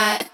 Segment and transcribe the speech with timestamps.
[0.00, 0.29] 365.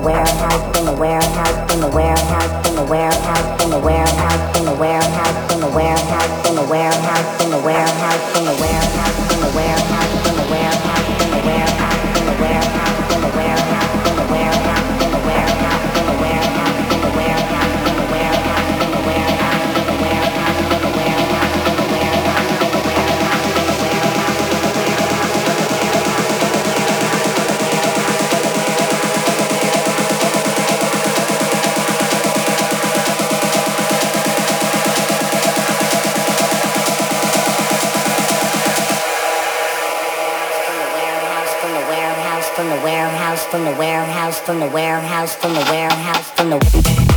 [0.00, 0.48] warehouse.
[44.48, 47.07] from the warehouse, from the warehouse, from the.